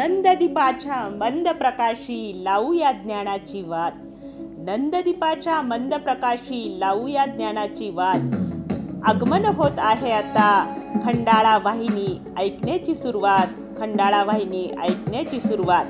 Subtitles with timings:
[0.00, 3.92] नंददीपाच्या मंद प्रकाशी लावूया ज्ञानाची वाद
[4.58, 8.30] नंददीपाच्या मंद प्रकाशी लावूया ज्ञानाची वाद
[9.04, 13.46] आगमन होत आहे आता खंडाळा वाहिनी ऐकण्याची सुरुवात.
[13.78, 15.84] खंडाळा वाहिनी ऐकण्याची सुरुवात.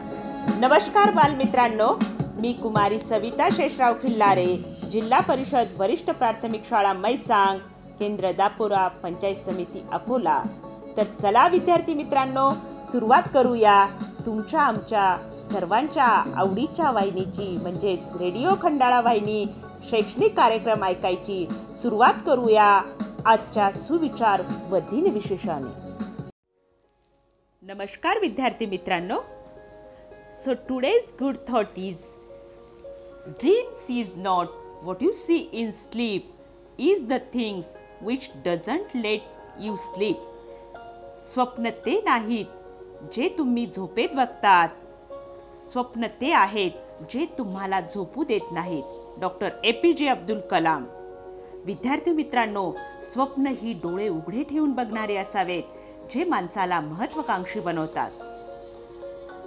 [0.60, 1.98] नमस्कार बालमित्रांनो
[2.40, 4.56] मी कुमारी सविता शेषराव खिल्लारे
[4.92, 7.58] जिल्हा परिषद वरिष्ठ प्राथमिक शाळा मैसांग
[7.98, 10.42] केंद्र दापोरा पंचायत समिती अकोला.
[10.96, 12.50] तर चला विद्यार्थी मित्रांनो
[12.92, 13.86] सुरुवात करूया
[14.26, 15.16] तुमच्या आमच्या
[15.50, 16.04] सर्वांच्या
[16.36, 19.44] आवडीच्या वाहिनीची म्हणजेच रेडिओ खंडाळा वाहिनी
[19.90, 21.46] शैक्षणिक कार्यक्रम ऐकायची
[21.82, 22.80] सुरुवात करूया
[23.26, 25.78] आजच्या सुविचार व दिनविशेषाने
[27.62, 29.20] नमस्कार विद्यार्थी मित्रांनो.
[30.32, 31.96] So today's good thought is
[33.28, 34.48] dreams is not
[34.82, 36.30] what you see in sleep
[36.78, 39.22] is the things which doesn't let
[39.60, 40.16] you sleep
[41.20, 42.59] स्वप्न ते नाहीत
[43.12, 44.68] जे तुम्ही झोपेत बघतात.
[45.58, 46.70] स्वप्न ते आहेत
[47.10, 48.82] जे तुम्हाला झोपू देत नाहीत.
[49.20, 50.84] डॉक्टर ए पी जे अब्दुल कलाम.
[51.64, 55.62] विद्यार्थी मित्रांनो स्वप्न ही डोळे उघडे ठेवून बघणारे असावेत
[56.10, 58.10] जे माणसाला महत्वाकांक्षी बनवतात.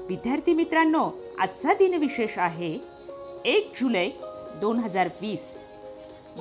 [0.08, 2.78] विद्यार्थी मित्रांनो आजचा दिनविशेष आहे
[3.45, 4.10] एक जुलै
[4.62, 5.66] दोन हजार वीस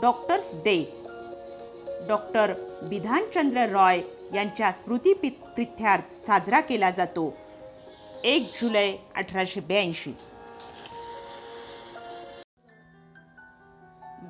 [0.03, 1.05] doctors day
[2.09, 4.01] doctor Bidhanchandra Roy
[4.35, 5.13] यांच्या स्मृती
[5.55, 7.37] प्रित्यार्थ साजरा केला जातो.
[8.25, 10.13] एक जुलै अठराशे ब्याऐंशी.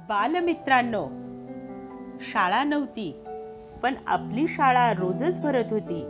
[0.09, 1.09] बालमित्रांनो
[2.21, 3.25] शाळा नव्हती
[3.83, 6.03] पण आपली शाळा रोजच भरत होती.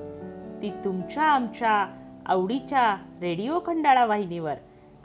[0.62, 1.86] ती तुमच्या आमच्या
[2.26, 4.54] आवडीच्या रेडिओ खंडाळा वाहिनीवर.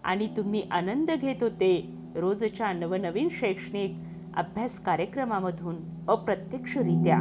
[0.03, 3.91] आणि तुम्ही आनंद घेत होते रोजच्या नवनवीन शैक्षणिक
[4.37, 5.75] अभ्यास कार्यक्रमामधून
[6.07, 7.19] अप्रत्यक्षरित्या.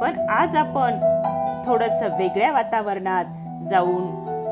[0.00, 0.94] पण आज आपण
[1.66, 3.24] थोडंसं वेगळ्या वातावरणात
[3.70, 4.04] जाऊन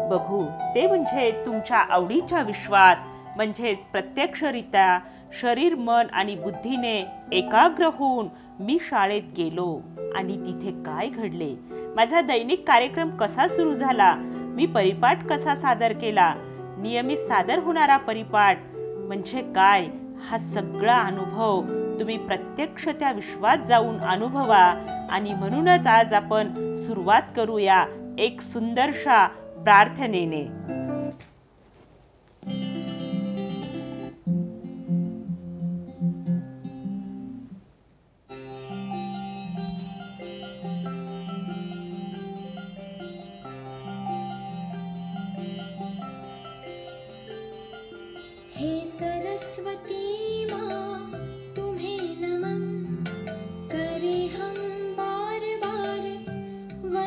[0.09, 0.45] बघू.
[0.75, 2.97] ते म्हणजे तुमच्या आवडीच्या विश्वात
[3.37, 4.99] म्हणजेच प्रत्यक्षरित्या
[5.41, 8.29] शरीर मन आणि बुद्धीने एकाग्र होऊन
[8.61, 9.81] मी शाळेत गेलो.
[10.15, 11.55] आणि तिथे काय घडले?
[11.97, 14.15] माझा दैनिक कार्यक्रम कसा सुरू झाला?
[14.57, 16.35] मी परिपाठ कसा सादर केला?
[16.79, 19.87] नियमित सादर होणारा परिपाठ म्हणजे काय?
[20.31, 24.65] हा सगळा अनुभव तुम्ही प्रत्यक्ष त्या विश्वात जाऊन अनुभवा
[25.11, 27.85] आणि म्हणूनच आज आपण सुरुवात करूया
[28.19, 29.27] एक सुंदरशा
[29.65, 30.43] प्रार्थनेने.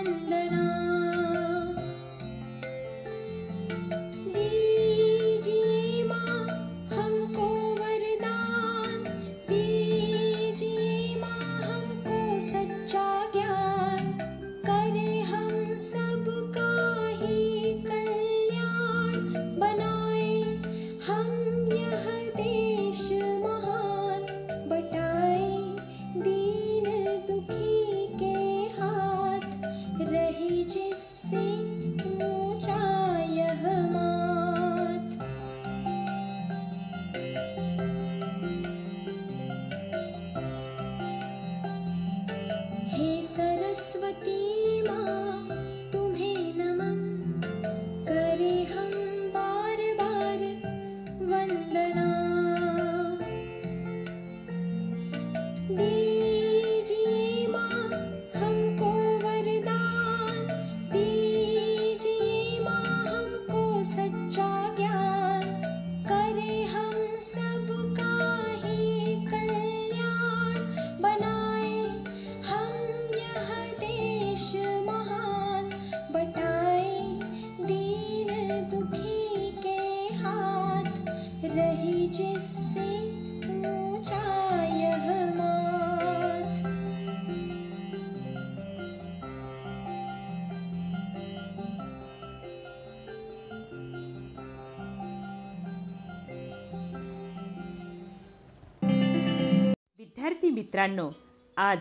[0.06, 0.65] वंदना
[100.57, 101.11] मित्रांनो
[101.57, 101.79] आज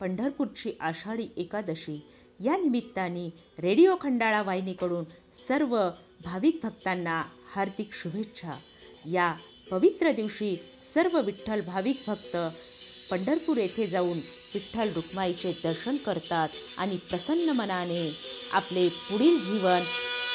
[0.00, 2.06] पंढरपूरची आषाढी एकादशी.
[2.44, 5.04] या निमित्ताने रेडिओ खंडाळा वाहिनीकडून
[5.48, 5.90] सर्व
[6.24, 7.24] भाविक भक्तांना
[7.54, 8.52] हार्दिक शुभेच्छा.
[9.04, 9.34] या
[9.70, 10.56] पवित्र दिवशी
[10.94, 12.36] सर्व विठ्ठल भाविक भक्त
[13.10, 14.18] पंढरपूर येथे जाऊन
[14.54, 16.48] विठ्ठल रुक्माईचे दर्शन करतात
[16.78, 18.16] आणि प्रसन्न मनाने
[18.52, 19.80] आपले पुढील जीवन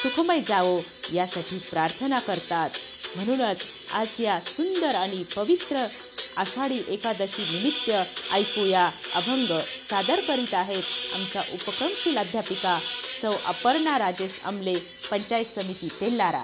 [0.02, 0.80] सुखमय जावो
[1.14, 2.70] यासाठी प्रार्थना करतात.
[3.16, 3.62] म्हणूनच
[3.94, 5.86] आज या सुंदर आणि पवित्र
[6.36, 7.90] आषाढी एकादशी निमित्त
[8.30, 9.52] ऐकूया अभंग
[9.90, 12.78] सादर करीत आहेत आमच्या उपक्रमशील अध्यापिका
[13.20, 14.78] सौ अपर्णा राजेश अमले
[15.10, 16.42] पंचायत समिती Telhara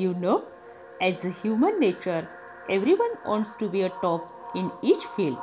[0.00, 0.36] you know,
[1.00, 2.22] as a human nature,
[2.70, 4.20] everyone wants to be a top
[4.54, 5.36] in each field.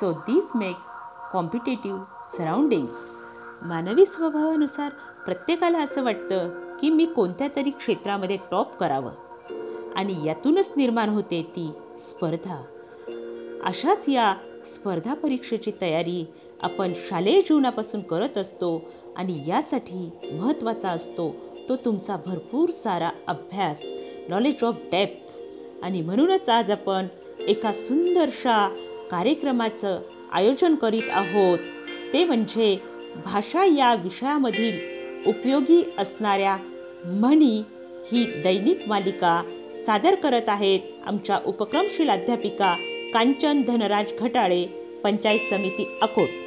[0.00, 0.90] So this makes
[1.32, 2.86] competitive surrounding
[3.62, 4.92] मानवी स्वभावानुसार
[5.24, 9.12] प्रत्येकाला असं वाटतं की मी कोणत्या तरी क्षेत्रामध्ये टॉप करावं.
[9.96, 12.64] आणि यातूनच निर्माण होते ती स्पर्धा.
[13.64, 14.34] अशाच या
[14.66, 16.26] स्पर्धा परीक्षेची तयारी
[16.62, 18.82] आपण शालेय जीवनापासून करत असतो
[19.16, 21.36] आणि यासाठी महत्त्वाचा असतो
[21.68, 23.82] तो तुमचा भरपूर सारा अभ्यास
[24.28, 25.32] नॉलेज ऑफ डेप्थ
[25.84, 27.06] आणि म्हणूनच आज आपण
[27.48, 28.68] एका सुंदरशा
[29.10, 30.00] कार्यक्रमाचं
[30.32, 31.58] आयोजन करीत आहोत.
[32.12, 32.76] ते म्हणजे
[33.24, 34.78] भाषा या विषयामधील
[35.26, 36.56] उपयोगी असणाऱ्या
[37.04, 37.62] म्हणी
[38.12, 39.42] ही दैनिक मालिका
[39.86, 42.74] सादर करत आहेत आमच्या उपक्रमशील अध्यापिका
[43.14, 44.64] कांचन धनराज घटाळे
[45.04, 46.43] पंचायत समिती अकोट.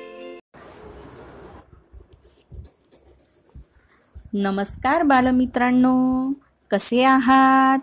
[4.39, 6.31] नमस्कार बालमित्रांनो.
[6.71, 7.79] कसे आहात?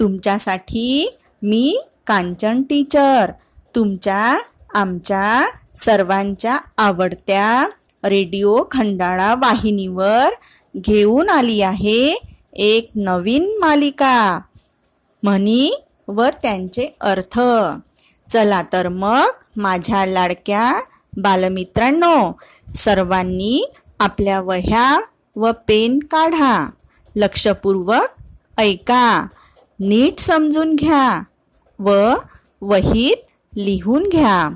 [0.00, 3.30] तुमच्यासाठी मी कांचन टीचर
[3.74, 4.38] तुमच्या
[4.74, 7.68] आमच्या सर्वांच्या आवडत्या
[8.04, 10.28] रेडिओ खंडाळा वाहिनीवर
[10.76, 12.22] घेऊन आली आहे
[12.52, 14.40] एक नवीन मालिका.
[15.22, 17.40] म्हणी व त्यांचे अर्थ.
[18.32, 20.80] चला तर मग माझ्या लाडक्या
[21.16, 22.32] बालमित्रांनो
[22.74, 25.00] सर्वांनी आपल्या वह्या
[25.38, 26.70] व पेन काढा.
[27.16, 28.22] लक्षपूर्वक
[28.58, 29.26] ऐका.
[29.80, 31.22] नीट समजून घ्या
[31.78, 32.14] व
[32.60, 33.16] वहीत
[33.56, 34.48] लिहून घ्या.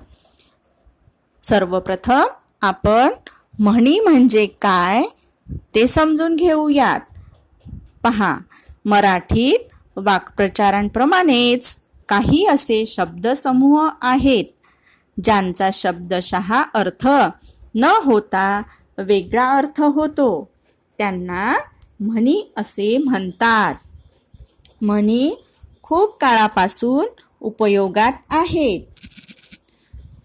[1.42, 2.22] सर्वप्रथम
[2.62, 3.08] आपण
[3.58, 5.02] म्हणी म्हणजे काय
[5.74, 7.00] ते समजून घेऊयात.
[8.02, 8.38] पहा
[8.84, 9.58] मराठीत
[9.96, 11.76] वाक्प्रचारांप्रमाणेच
[12.08, 14.44] काही असे शब्दसमूह आहेत
[15.24, 17.08] ज्यांचा शब्दशः अर्थ
[17.74, 18.62] न होता
[18.98, 20.51] वेगळा अर्थ होतो.
[20.98, 21.54] त्यांना
[22.00, 23.74] म्हणी असे म्हणतात.
[24.82, 25.34] म्हणी
[25.82, 27.06] खूप काळापासून
[27.40, 28.80] उपयोगात आहेत.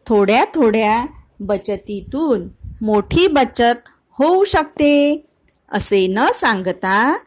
[0.07, 1.05] थोड्या थोड्या
[1.39, 2.47] बचतीतून
[2.81, 5.25] मोठी बचत होऊ शकते
[5.71, 7.17] असे न सांगता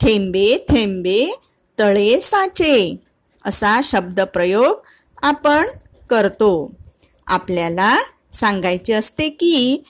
[0.00, 1.34] थेंबे थेंबे
[1.78, 2.96] तळे साचे
[3.44, 4.76] असा शब्दप्रयोग
[5.22, 5.66] आपण
[6.10, 6.72] करतो.
[7.26, 7.96] आपल्याला
[8.32, 9.82] सांगायचे असते की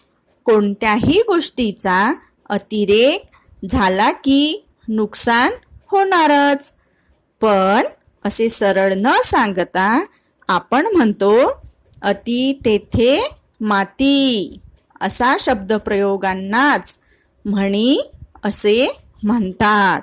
[0.44, 2.12] कोणत्याही गोष्टीचा
[2.50, 3.24] अतिरेक
[3.70, 5.52] झाला की नुकसान
[5.90, 6.72] होणारच.
[7.42, 7.86] पण
[8.24, 10.04] असे सरळ न सांगता
[10.48, 11.32] आपण म्हणतो
[12.02, 13.18] अति तेथे
[13.60, 14.60] माती
[15.00, 16.98] असा शब्दप्रयोगांनाच
[17.44, 18.00] म्हणी
[18.44, 18.86] असे
[19.22, 20.00] म्हणतात.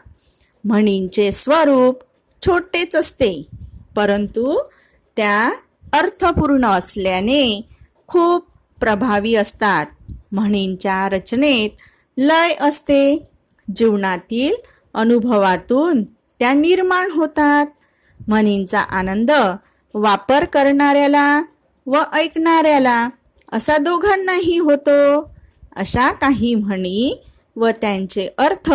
[0.65, 2.01] म्हणींचे स्वरूप
[2.41, 3.31] छोटेच असते
[3.95, 4.57] परंतु
[5.17, 5.49] त्या
[5.93, 7.61] अर्थपूर्ण असल्याने
[8.07, 8.45] खूप
[8.79, 9.85] प्रभावी असतात.
[10.31, 11.69] म्हणींच्या रचनेत
[12.17, 13.29] लय असते.
[13.75, 14.53] जीवनातील
[14.93, 16.03] अनुभवातून
[16.39, 17.65] त्या निर्माण होतात.
[18.27, 19.31] म्हणींचा आनंद
[19.93, 21.43] वापर करणाऱ्याला
[21.85, 23.09] व ऐकणाऱ्याला
[23.51, 25.21] असा दोघांनाही होतो.
[25.75, 27.23] अशा काही म्हणी
[27.55, 28.73] व त्यांचे अर्थ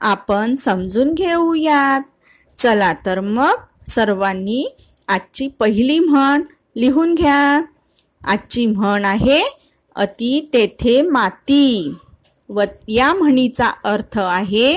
[0.00, 2.00] आपण समजून घेऊयात.
[2.58, 3.54] चला तर मग
[3.86, 4.76] सर्वांनी
[5.08, 6.42] आजची पहिली म्हण
[6.76, 7.62] लिहून घ्या.
[8.24, 9.42] आजची म्हण आहे
[9.96, 11.94] अति तेथे माती.
[12.48, 14.74] व या म्हणीचा अर्थ आहे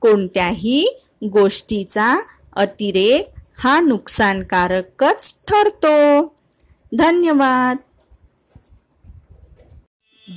[0.00, 2.22] कोणत्याही गोष्टीचा
[2.56, 3.28] अतिरेक
[3.58, 6.24] हा नुकसानकारकच ठरतो.
[6.96, 7.76] धन्यवाद.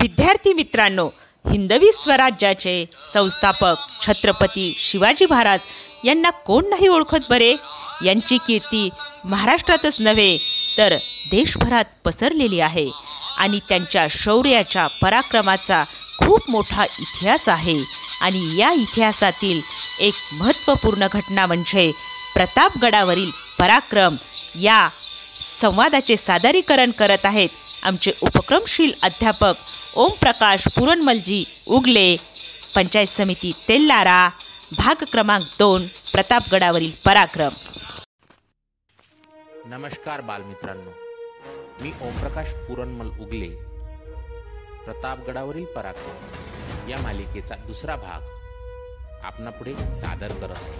[0.01, 1.09] विद्यार्थी मित्रांनो
[1.51, 5.59] हिंदवी स्वराज्याचे संस्थापक छत्रपती शिवाजी महाराज
[6.03, 7.55] यांना कोण नाही ओळखत बरे?
[8.05, 8.89] यांची कीर्ती
[9.23, 10.37] महाराष्ट्रातच नव्हे
[10.77, 10.95] तर
[11.31, 12.89] देशभरात पसरलेली आहे.
[13.37, 15.83] आणि त्यांच्या शौर्याच्या पराक्रमाचा
[16.17, 18.05] खूप मोठा इतिहास आहे.
[18.21, 19.61] आणि या इतिहासातील
[19.99, 21.91] एक महत्त्वपूर्ण घटना म्हणजे
[22.35, 24.15] प्रतापगडावरील पराक्रम.
[24.61, 24.89] या
[25.61, 27.49] संवादाचे सादरीकरण करत आहेत
[27.83, 29.53] आमचे उपक्रमशील अध्यापक
[29.95, 32.15] ओमप्रकाश पुरणमलजी उगले
[32.75, 34.29] पंचायत समिती तेल्लारा
[34.77, 37.51] भाग क्रमांक दोन प्रतापगडावरील पराक्रम.
[39.65, 40.89] नमस्कार बालमित्रांनो.
[41.81, 43.74] मी ओमप्रकाश पुरणमल उगले
[44.85, 46.89] प्रतापगडावरील पराक्रम.
[46.89, 48.21] या मालिकेचा दुसरा भाग
[49.25, 50.77] आपणापुढे सादर करत आहे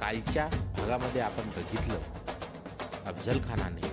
[0.00, 1.98] कालच्या भागामध्ये आपण बघितलं
[3.06, 3.90] अफजल खानाने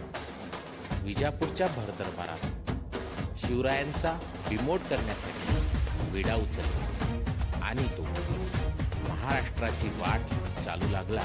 [1.03, 2.71] विजापूरच्या भरदरबारात
[3.37, 4.11] शिवरायांचा
[4.49, 8.03] बिमोड करण्यासाठी विडा उचलला आणि तो
[9.09, 10.33] महाराष्ट्राची वाट
[10.65, 11.21] चालू लागला.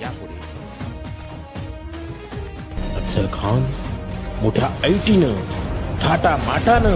[0.00, 0.38] यापुढे
[2.96, 3.64] अफजल खान
[4.42, 5.72] मोठ्या ऐटीनं
[6.04, 6.94] थाटा माटानं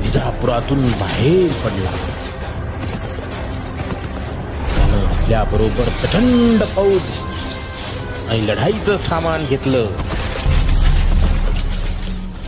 [0.00, 1.90] विजापुरातून बाहेर पडला.
[4.74, 7.00] त्यानं आपल्याबरोबर प्रचंड फौज
[8.30, 9.86] आणि लढाईचं सामान घेतलं.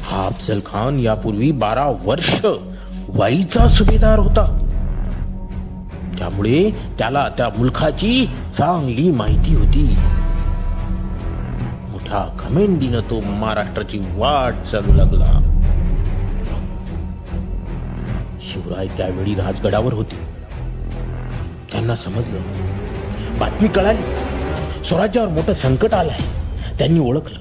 [0.07, 2.31] हा अफजल खान यापूर्वी बारा वर्ष
[3.09, 4.47] वाईचा सुभेदार होता.
[6.19, 9.97] त्यामुळे त्याला त्या मुलखाची चांगली माहिती होती.
[11.91, 15.53] मोठ्या घमेंडीनं तो महाराष्ट्राची वाट चालू लागला.
[18.57, 20.17] शिवराय त्यावेळी राजगडावर होते.
[21.73, 22.41] त्यांना समजलं.
[23.39, 24.03] बातमी कळाली.
[24.85, 26.19] स्वराज्यावर मोठं संकट आलंय.
[26.79, 27.39] त्यांनी ओळखलं.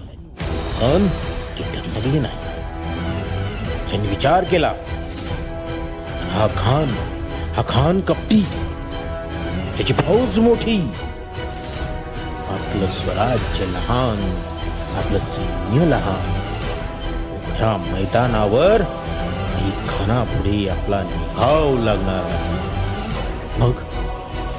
[0.81, 1.07] पण
[1.59, 2.37] ते डगमगले नाही.
[3.89, 4.73] त्यांनी विचार केला.
[6.31, 6.95] हा खान
[7.53, 8.45] हा खान कपटी.
[9.77, 10.91] त्याची फौज मोठी.
[12.49, 14.41] आपलं स्वराज्य लहान
[14.97, 16.41] आपलं सैन्य लहान.
[17.51, 18.81] ह्या मैदानावर
[19.71, 22.65] खानापुढे आपला निघाव लागणार आहे.
[23.59, 23.71] मग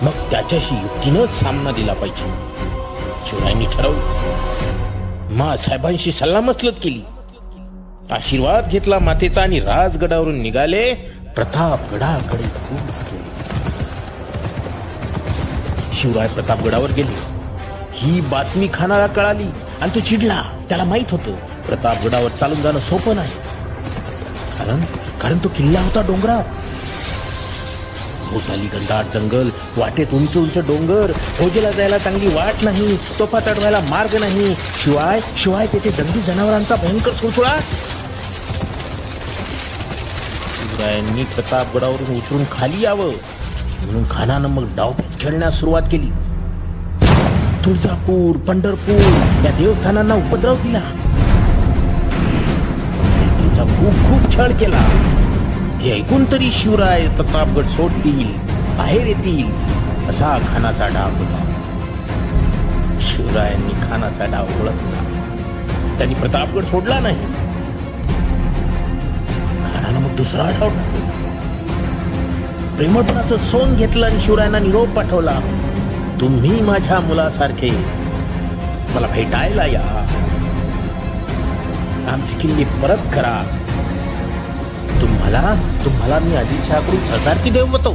[0.03, 2.25] मग त्याच्याशी युक्तीनं सामना दिला पाहिजे.
[3.27, 4.01] शिवरायांनी ठरवलं.
[5.31, 7.03] मा साहेबांशी सल्लामसलत केली.
[8.11, 10.95] आशीर्वाद घेतला मातेचा आणि राजगडावरून निघाले.
[11.35, 12.43] प्रतापगडाकडे
[15.93, 17.37] शिवराय प्रतापगडावर गेले.
[17.95, 19.47] ही बातमी खानाला कळाली
[19.81, 20.43] आणि तो चिडला.
[20.69, 23.31] त्याला माहीत होतं प्रतापगडावर चालून जाणं सोपं नाही.
[25.23, 26.45] कारण तो किल्ला होता डोंगरात.
[28.31, 34.17] भोवताली घनदाट जंगल वाटेत उंच उंच डोंगर फौजेला जायला चांगली वाट नाही तोफा चढवायला मार्ग
[34.21, 34.55] नाही.
[34.83, 37.55] शिवाय शिवाय तेथे दंगी जनावरांचा भयंकर सुळसुळा.
[40.59, 43.13] शिवरायांनी प्रतापगडावरून उतरून खाली यावं.
[43.85, 46.11] म्हणून खानानं मग डावपेच खेळण्यास सुरुवात केली.
[47.65, 49.01] तुळजापूर पंढरपूर
[49.45, 50.81] या देवस्थानांना उपद्रव दिला.
[53.57, 54.81] त्याचा खूप खूप छळ केला.
[55.81, 58.33] हे ऐकून तरी शिवराय प्रतापगड सोडतील
[58.79, 59.51] बाहेर येतील
[60.09, 61.53] असा खानाचा डाव होता.
[63.01, 65.05] शिवरायांनी खानाचा डाव ओळखला.
[65.99, 67.17] त्यांनी प्रतापगड सोडला नाही.
[69.75, 70.69] खानानं मग दुसरा डाव
[72.77, 75.41] प्रेमपणाचं सोन घेतलं आणि शिवरायांना निरोप पाठवला.
[76.21, 77.71] तुम्ही माझ्या मुलासारखे
[78.95, 80.06] मला भेटायला या.
[82.09, 83.43] आमची किल्ली परत करा.
[85.01, 87.93] तुम्हाला तुम्हाला मी आदिलशाहकडून सरदारकी होतो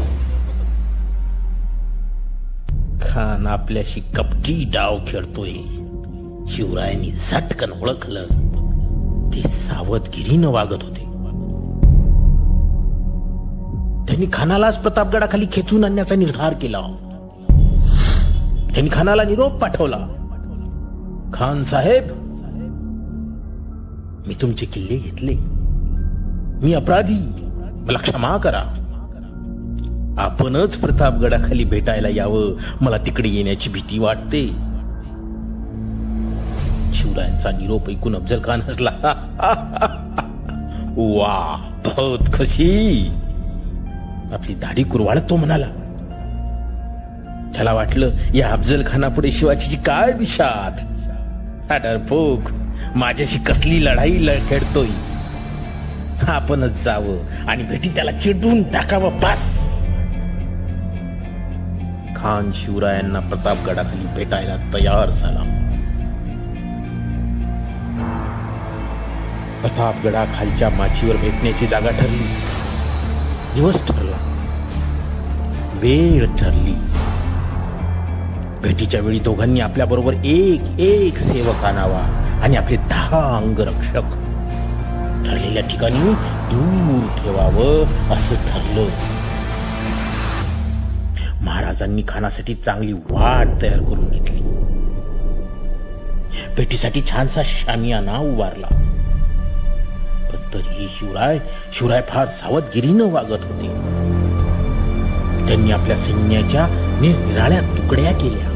[3.02, 5.52] खान आपल्याशी कपटी डाव खेळतोय.
[6.48, 8.24] शिवरायांनी झटकन ओळखलं.
[9.34, 11.02] ते सावधगिरीनं वागत होते.
[14.08, 16.80] त्यांनी खानालाच प्रतापगडाखाली खेचून आणण्याचा निर्धार केला.
[18.74, 19.98] त्यांनी खानाला निरोप पाठवला.
[21.34, 22.31] खान साहेब
[24.28, 25.36] मी तुमचे किल्ले घेतले.
[26.66, 27.20] मी अपराधी.
[27.88, 28.64] मला क्षमा करा.
[30.18, 32.54] आपणच प्रतापगडाखाली भेटायला यावं.
[32.82, 34.48] मला तिकडे येण्याची भीती वाटते.
[36.94, 38.90] शिवरायांचा निरोप ऐकून अफजल खान हसला.
[40.98, 43.12] वा बहुत खुशी.
[44.34, 45.68] आपली दाढी कुरवाळत तो म्हणाला.
[47.56, 50.72] त्याला वाटलं या अफजल खानापुढे शिवाजीची काय दिशात?
[51.72, 51.78] हा
[52.96, 54.88] माझ्याशी कसली लढाई ल- खेळतोय?
[56.28, 59.72] आपणच जावं आणि भेटी त्याला चिडून टाकावं पास
[62.16, 65.58] खान शिवरायांना प्रतापगडाखाली भेटायला तयार झाला.
[69.62, 72.28] प्रतापगडाखालच्या माचीवर भेटण्याची जागा ठरली.
[73.56, 74.18] दिवस ठरला.
[75.74, 76.76] वेळ ठरली.
[78.62, 84.18] भेटीच्या वेळी दोघांनी आपल्या बरोबर एक एक सेवक आणावा आणि आपले दहा अंगरक्षक
[85.26, 86.14] ठरलेल्या ठिकाणी
[86.52, 88.90] दूर ठेवावं असं ठरलं.
[91.42, 94.42] महाराजांनी खानासाठी चांगली वाट तयार करून घेतली.
[96.56, 98.68] भेटीसाठी छानसा शामियाना उभारला.
[100.30, 101.40] पण तरीही शिवराय
[101.74, 103.68] शिवराय फार सावधगिरीनं वागत होते.
[105.48, 106.68] त्यांनी आपल्या सैन्याच्या
[107.02, 108.51] निरनिराळ्या तुकड्या केल्या.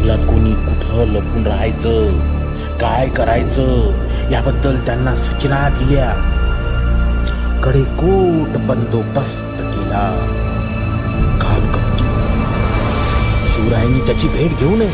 [0.00, 2.18] जंगलात कोणी कुठं लपून राहायचं?
[2.78, 3.70] काय करायचं?
[4.30, 6.10] याबद्दल त्यांना सूचना दिल्या.
[7.64, 10.36] कडेकोट बंदोबस्त केला.
[13.54, 14.90] शिवरायांनी त्याची भेट घेऊ नये.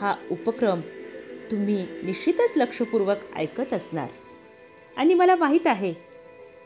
[0.00, 0.80] हा उपक्रम
[1.50, 4.08] तुम्ही निश्चितच लक्षपूर्वक ऐकत असणार.
[4.96, 5.92] आणि मला माहीत आहे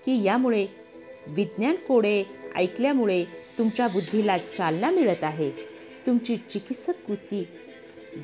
[0.04, 0.66] की यामुळे
[1.26, 2.22] विज्ञान कोडे
[2.56, 3.24] ऐकल्यामुळे
[3.58, 5.50] तुमच्या बुद्धीला चालना मिळत आहे
[6.06, 7.44] तुमची चिकित्सक वृत्ती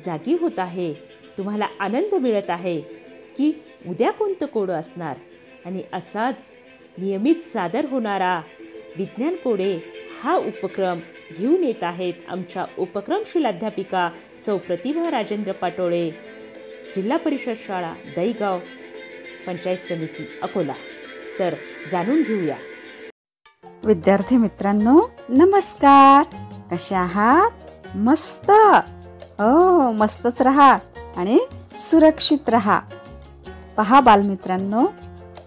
[0.05, 0.93] जागी होत आहे
[1.37, 2.79] तुम्हाला आनंद मिळत आहे
[3.37, 3.51] की
[3.87, 5.17] उद्या कोणतं कोडं असणार
[5.65, 6.47] आणि असाच
[6.97, 8.41] नियमित सादर होणारा.
[8.97, 9.79] विज्ञान कोडे
[10.23, 10.99] हा उपक्रम
[11.39, 14.09] घेऊन येत आहेत आमच्या उपक्रमशील अध्यापिका
[14.45, 16.09] सौ प्रतिभा राजेंद्र पाटोळे.
[16.95, 18.59] जिल्हा परिषद शाळा दहीगाव
[19.47, 20.73] पंचायत समिती अकोला.
[21.39, 21.55] तर
[21.91, 22.57] जाणून घेऊया.
[23.85, 26.35] विद्यार्थी मित्रांनो नमस्कार.
[26.71, 27.51] कसे आहात?
[27.95, 28.51] मस्त.
[28.51, 30.77] हो मस्तच राहा
[31.17, 31.39] आणि
[31.77, 32.79] सुरक्षित राहा.
[33.77, 34.87] पहा बालमित्रांनो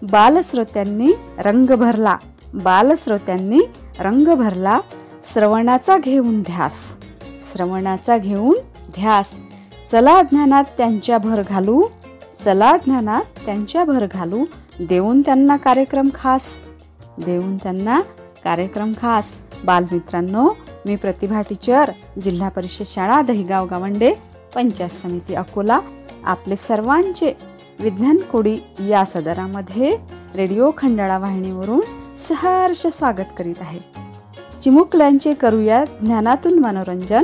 [0.03, 2.17] बालश्रोत्यांनी रंग भरला.
[2.53, 3.59] बालश्रोत्यांनी
[3.99, 4.79] रंग भरला.
[5.33, 6.73] श्रवणाचा घेऊन ध्यास.
[7.23, 8.55] श्रवणाचा घेऊन
[8.89, 9.25] ध्यास.
[9.91, 11.83] चला ज्ञानात त्यांच्या भर घालू.
[12.45, 14.45] चला ज्ञानात त्यांच्या भर घालू.
[14.79, 16.41] देऊन त्यांना कार्यक्रम खास.
[17.25, 18.01] देऊन त्यांना
[18.43, 19.25] कार्यक्रम खास.
[19.65, 20.49] बालमित्रांनो
[20.85, 21.91] मी प्रतिभा टीचर
[22.23, 24.13] जिल्हा परिषद शाळा दहिगाव गावंडे
[24.55, 25.79] पंचायत समिती अकोला.
[26.23, 27.33] आपले सर्वांचे
[27.81, 28.57] विज्ञान कोडी
[28.89, 29.97] या सदरामध्ये
[30.35, 31.81] रेडिओ खंडाळा वाहिनीवरून
[32.29, 33.79] सहर्ष स्वागत करीत आहे.
[34.61, 37.23] चिमुकल्यांचे करूया ज्ञानातून मनोरंजन.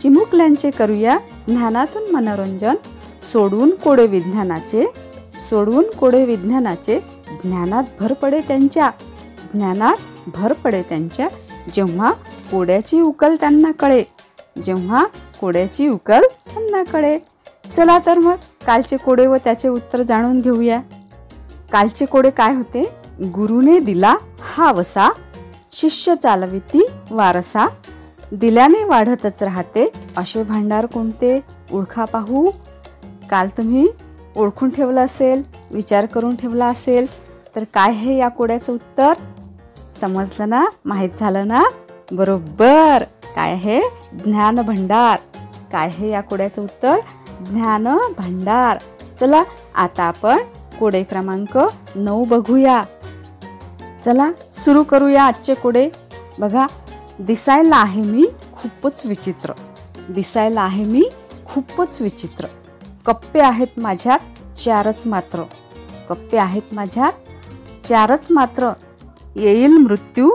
[0.00, 2.74] चिमुकल्यांचे करूया ज्ञानातून मनोरंजन.
[3.32, 4.86] सोडून कोडे विज्ञानाचे
[5.50, 7.00] सोडून कोडे विज्ञानाचे
[7.44, 8.90] ज्ञानात भर पडे त्यांच्या
[9.54, 11.28] ज्ञानात भर पडे त्यांच्या.
[11.74, 12.12] जेव्हा
[12.50, 14.04] कोड्याची उकल त्यांना कळे
[14.64, 15.06] जेव्हा
[15.40, 17.18] कोड्याची उकल त्यांना कळे.
[17.76, 18.34] चला तर मग.
[18.60, 20.80] कालचे कोडे व त्याचे उत्तर जाणून घेऊया.
[21.72, 22.82] कालचे कोडे काय होते?
[23.34, 24.14] गुरुने दिला
[24.54, 25.08] हा वसा
[25.72, 27.66] शिष्य चालविती वारसा
[28.32, 31.38] दिल्याने वाढतच राहते असे भांडार कोणते?
[31.72, 32.50] ओळखा पाहू.
[33.30, 33.86] काल तुम्ही
[34.36, 37.06] ओळखून ठेवलं असेल विचार करून ठेवला असेल
[37.56, 39.12] तर काय हे या कोड्याचं उत्तर?
[40.00, 40.64] समजलं ना?
[40.84, 41.62] माहीत झालं ना?
[42.12, 43.02] बरोबर.
[43.34, 43.80] काय आहे
[44.24, 45.18] ज्ञान भंडार
[45.72, 46.98] काय हे या कोड्याचं उत्तर?
[47.46, 48.78] ज्ञान भंडार.
[49.20, 49.42] चला
[49.74, 50.38] आता आपण
[50.80, 51.58] कोडे क्रमांक
[51.94, 52.82] नऊ बघूया.
[54.04, 55.90] चला सुरू करूया आजचे कोडे.
[56.38, 56.66] बघा
[57.18, 59.52] दिसायला आहे मी खूपच विचित्र.
[60.08, 61.10] दिसायला आहे मी
[61.46, 62.46] खूपच विचित्र.
[63.06, 64.18] कप्पे आहेत माझ्यात
[64.58, 65.42] चारच मात्र.
[66.08, 67.12] कप्पे आहेत माझ्यात
[67.86, 68.70] चारच मात्र.
[69.36, 70.30] येईल मृत्यू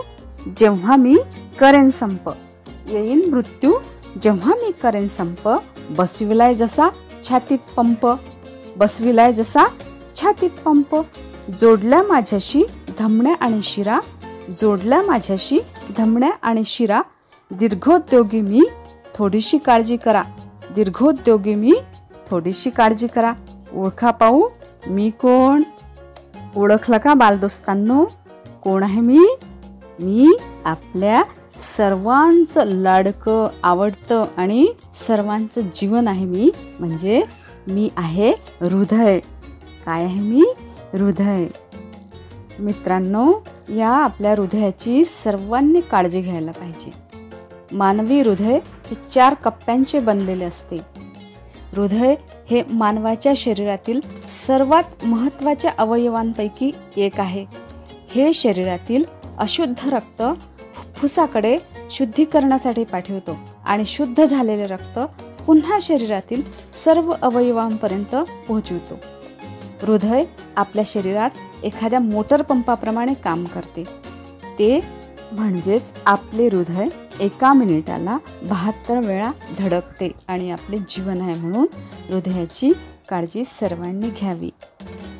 [0.58, 1.18] जेव्हा मी
[1.60, 2.30] करेन संप.
[2.88, 3.74] येईल मृत्यू
[4.22, 5.50] जेव्हा मी करेन संप
[5.90, 6.90] बसविलाय जसा
[7.30, 8.08] छातीत पंप
[8.78, 9.64] बसविलाय जसा
[10.16, 10.96] छातीत पंप.
[11.62, 12.64] जोडल्या माझ्याशी
[13.00, 14.00] धमण्या आणि शिरा
[14.62, 15.58] जोडल्या माझ्याशी
[15.98, 17.02] धमण्या आणि शिरा.
[17.52, 18.62] दीर्घोद्योगी मी
[19.16, 20.24] थोडीशी काळजी करा.
[20.76, 21.74] दीर्घोद्योगी मी
[22.30, 23.34] थोडीशी काळजी करा.
[23.74, 24.50] ओळखा पाहू
[24.88, 25.64] मी कोण?
[26.56, 28.06] ओळखलं का बालदोस्तांनो?
[28.64, 29.38] कोण आहे मी?
[30.00, 31.24] मी आपल्या
[31.58, 34.68] सर्वांचं लाडकं आवडतं आणि
[35.08, 36.52] सर्वांचं जीवन आहे मी.
[36.80, 37.24] म्हणजे
[37.70, 39.20] मी आहे हृदय.
[39.86, 40.54] काय आहे मी?
[40.94, 41.48] हृदय.
[42.60, 43.34] मित्रांनो
[43.70, 46.92] या आपल्या हृदयाची सर्वांनी काळजी घ्यायला पाहिजे.
[47.72, 50.76] मानवी हृदय हे चार कप्प्यांचे बनलेले असते.
[51.76, 52.16] हृदय
[52.52, 54.00] हे मानवाच्या शरीरातील
[54.48, 57.46] सर्वात महत्त्वाच्या अवयवांपैकी एक आहे.
[58.16, 59.04] हे शरीरातील
[59.38, 60.24] अशुद्ध रक्त
[60.96, 61.58] फुसाकडे
[61.92, 65.00] शुद्धीकरणासाठी पाठवतो आणि शुद्ध झालेले रक्त
[65.46, 66.42] पुन्हा शरीरातील
[66.84, 68.16] सर्व अवयवांपर्यंत
[68.48, 69.00] पोहोचवतो.
[69.82, 70.24] हृदय
[70.56, 71.30] आपल्या शरीरात
[71.64, 73.84] एखाद्या मोटर पंपाप्रमाणे काम करते.
[74.60, 74.80] ते
[75.32, 76.88] म्हणजेच आपले हृदय
[77.20, 81.68] एका मिनिटाला बहात्तर वेळा धडकते आणि आपले जीवन आहे म्हणून
[82.10, 82.72] हृदयाची
[83.10, 84.50] काळजी सर्वांनी घ्यावी.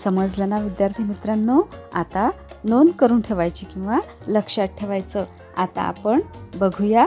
[0.04, 1.62] समजलं ना विद्यार्थी मित्रांनो?
[1.94, 2.30] आता
[2.64, 5.26] नोंद करून ठेवायची किंवा लक्षात ठेवायचं
[5.58, 6.20] आता आपण
[6.56, 7.06] बघूया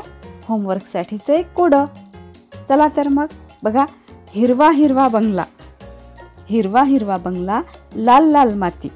[0.48, 1.84] होमवर्कसाठीचं एक कोडं.
[2.68, 3.26] चला तर मग
[3.62, 3.84] बघा
[4.30, 5.44] हिरवा हिरवा बंगला.
[6.48, 7.62] हिरवा हिरवा बंगला
[7.96, 8.88] लाल लाल माती.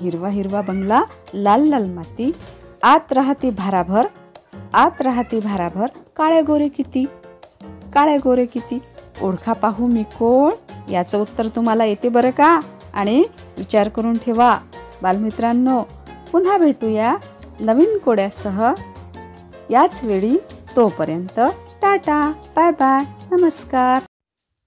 [0.00, 1.02] हिरवा हिरवा बंगला
[1.34, 2.32] लाल लाल माती.
[2.82, 4.06] आत राहती भाराभर.
[4.74, 5.86] आत राहती भाराभर.
[6.16, 7.04] काळे गोरे किती?
[7.94, 8.78] काळे गोरे किती?
[9.22, 10.52] ओळखा पाहू मी कोण?
[10.90, 12.60] याचं उत्तर तुम्हाला येते बरं का?
[12.94, 13.24] आणि
[13.58, 14.58] विचार करून ठेवा.
[15.02, 15.82] बालमित्रांनो
[16.32, 17.16] पुन्हा भेटूया.
[17.64, 18.72] नवीन कोड्यासह
[19.70, 20.36] याच वेळी
[20.76, 21.40] तोपर्यंत
[21.82, 23.04] टाटा बाय बाय
[23.36, 24.02] नमस्कार.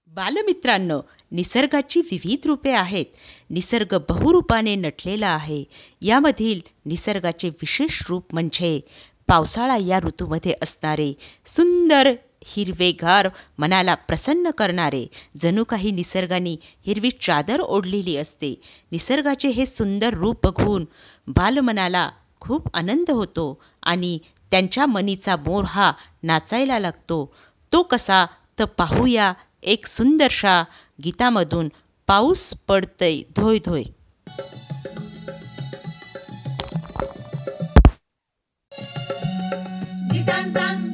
[0.06, 1.00] बालमित्रांनो
[1.32, 3.04] निसर्गाची विविध रूपे आहेत.
[3.50, 5.64] निसर्ग बहुरूपाने नटलेला आहे.
[6.00, 8.80] यामधील निसर्गाचे विशेष रूप म्हणजे
[9.28, 11.12] पावसाळा या ऋतूमध्ये असणारे
[11.46, 12.12] सुंदर
[12.44, 13.28] हिरवेगार
[13.58, 15.06] मनाला प्रसन्न करणारे
[15.42, 16.56] जणू काही निसर्गाने
[16.86, 18.60] हिरवी चादर ओढलेली असते.
[18.92, 20.84] निसर्गाचे हे सुंदर रूप बघून
[21.26, 22.10] बालमनाला
[22.46, 24.18] खूप आनंद होतो आणि
[24.50, 27.34] त्यांच्या मनीचा मोर हा नाचायला लागतो.
[27.72, 28.26] तो कसा?
[28.58, 29.32] तर पाहूया
[29.62, 30.64] एक सुंदरशा
[31.04, 31.68] गीतामधून
[32.06, 33.82] पाऊस पडतय धोय धोय.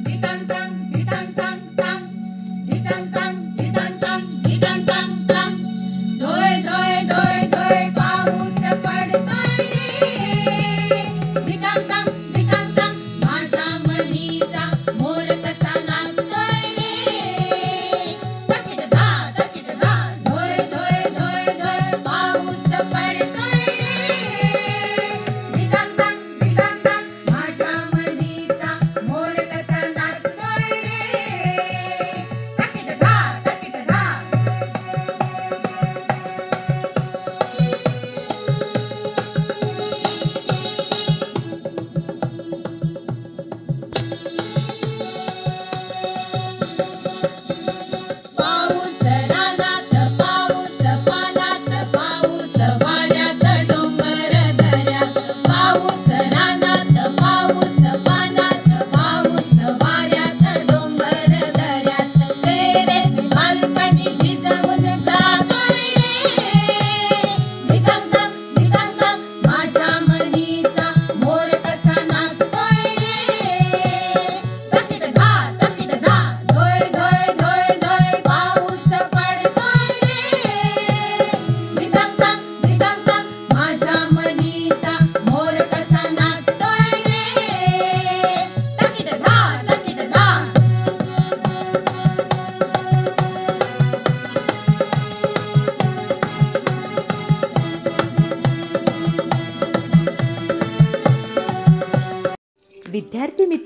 [0.05, 0.32] Ditang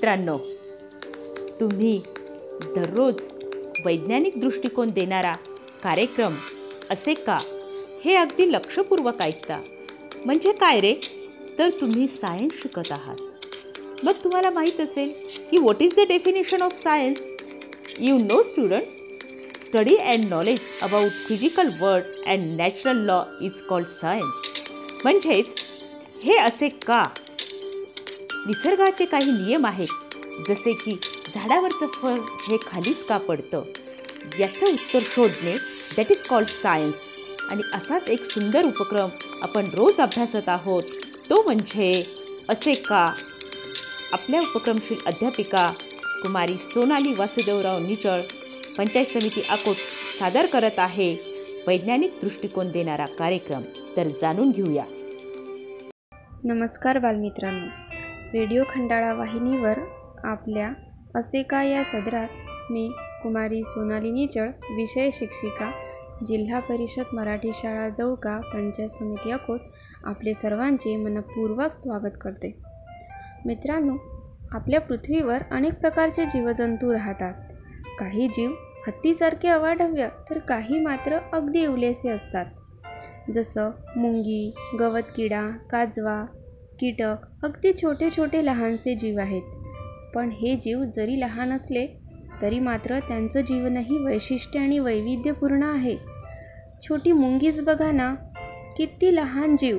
[0.08, 0.36] मित्रांनो
[1.60, 2.00] तुम्ही
[2.76, 3.16] दररोज
[3.86, 5.34] वैज्ञानिक दृष्टिकोन देणारा
[5.82, 6.36] कार्यक्रम
[6.90, 7.36] असे का
[8.04, 9.60] हे अगदी लक्षपूर्वक ऐकता?
[10.24, 10.94] म्हणजे काय रे?
[11.58, 13.16] तर तुम्ही सायन्स शिकत आहात.
[14.04, 15.12] मग तुम्हाला माहीत असेल
[15.50, 17.20] की what is the definition of science
[18.00, 24.60] you know students study and knowledge about physical world and natural law is called science
[25.04, 25.54] म्हणजेच
[26.24, 27.06] हे असे का
[28.46, 29.88] निसर्गाचे काही नियम आहेत.
[30.48, 30.92] जसे की
[31.34, 33.62] झाडावरचं फळ हे खालीच का पडतं?
[34.38, 35.56] याचं उत्तर शोधणे
[35.96, 36.94] दॅट इज कॉल्ड सायन्स
[37.50, 39.08] आणि असाच एक सुंदर उपक्रम
[39.42, 40.82] आपण रोज अभ्यासत आहोत.
[41.30, 42.04] तो म्हणजे
[42.48, 43.14] असे का?
[44.12, 45.68] आपल्या उपक्रमशील अध्यापिका
[46.22, 48.20] कुमारी सोनाली वासुदेवराव निचळ
[48.78, 49.76] पंचायत समिती अकोट
[50.20, 51.16] सादर करत आहे
[51.66, 53.62] वैज्ञानिक दृष्टिकोन देणारा कार्यक्रम.
[53.96, 54.84] तर जाणून घेऊया.
[56.44, 57.87] नमस्कार बालमित्रांनो.
[58.34, 59.78] रेडिओ खंडाळा वाहिनीवर
[60.24, 60.72] आपल्या
[61.14, 62.28] असे का या सदरात
[62.70, 65.70] मी कुमारी सोनाली निचळ विषय शिक्षिका
[66.26, 69.60] जिल्हा परिषद मराठी शाळा जवळका पंचायत समिती अकोट
[70.04, 72.62] आपले सर्वांचे मनपूर्वक स्वागत करते.
[73.46, 73.96] मित्रांनो
[74.52, 77.34] आपल्या पृथ्वीवर अनेक प्रकारचे जीवजंतू राहतात.
[77.98, 78.50] काही जीव
[78.86, 82.46] हत्तीसारखे अवाढव्य तर काही मात्र अगदी इवलेसे असतात.
[83.34, 86.24] जसं मुंगी गवत किडा काजवा
[86.80, 89.42] कीटक अगदी छोटे छोटे लहानसे जीव आहेत.
[90.14, 91.86] पण हे जीव जरी लहान असले
[92.42, 95.96] तरी मात्र त्यांचं जीवनही वैशिष्ट्य आणि वैविध्यपूर्ण आहे.
[96.80, 98.14] छोटी मुंगीच बघा ना
[98.76, 99.78] किती लहान जीव.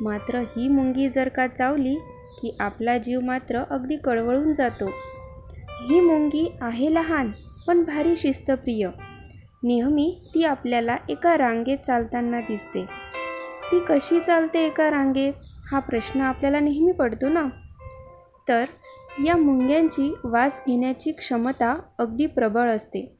[0.00, 1.94] मात्र ही मुंगी जर का चावली
[2.42, 4.90] की आपला जीव मात्र अगदी कळवळून जातो.
[5.88, 7.30] ही मुंगी आहे लहान
[7.66, 8.88] पण भारी शिस्तप्रिय.
[9.62, 12.84] नेहमी ती आपल्याला एका रांगेत चालताना दिसते.
[13.72, 15.32] ती कशी चालते एका रांगेत?
[15.70, 17.44] हा प्रश्न आपल्याला नेहमी पडतो ना?
[18.48, 18.64] तर
[19.26, 23.16] या मुंग्यांची वास घेण्याची क्षमता अगदी प्रबळ असते.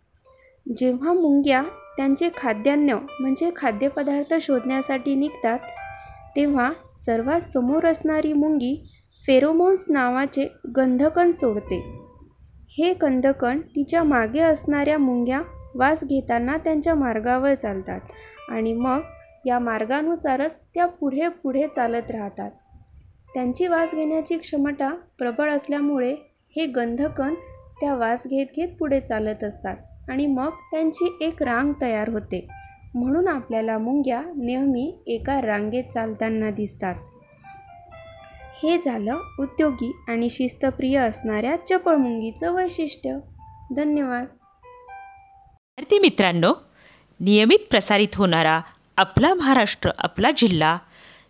[0.76, 1.62] जेव्हा मुंग्या
[1.96, 5.59] त्यांचे खाद्यान्न म्हणजे खाद्यपदार्थ शोधण्यासाठी निघतात
[6.37, 6.72] तेव्हा
[7.07, 8.90] सर्वात समोर असणारी मुंगी
[9.26, 11.78] फेरोमोन्स नावाचे गंधकण सोडते.
[12.78, 15.42] हे गंधकण तिच्यामागे असणाऱ्या मुंग्या
[15.74, 18.00] वास घेताना त्यांच्या मार्गावर चालतात
[18.48, 19.00] आणि मग
[19.46, 22.50] या मार्गानुसारच त्या पुढे पुढे चालत राहतात.
[23.35, 26.14] त्यांची वास घेण्याची क्षमता प्रबळ असल्यामुळे
[26.57, 27.35] हे गंधकण
[27.80, 29.76] त्या वास घेत घेत पुढे चालत असतात
[30.09, 32.48] आणि मग त्यांची एक रांग तयार होते.
[32.94, 36.94] म्हणून आपल्याला मुंग्या नेहमी एका रांगेत चालताना दिसतात.
[38.62, 43.18] हे झालं उद्योगी आणि शिस्तप्रिय असणाऱ्या चपळ मुंगीचं वैशिष्ट्य.
[43.76, 44.24] धन्यवाद.
[45.78, 46.52] विद्यार्थी मित्रांनो
[47.20, 48.61] नियमित प्रसारित होणारा
[48.96, 50.78] आपला महाराष्ट्र आपला जिल्हा